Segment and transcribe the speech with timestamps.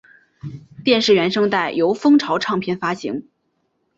[0.83, 3.29] 电视原声带由风潮唱片发行。